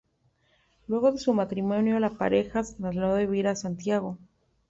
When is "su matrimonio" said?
1.19-1.99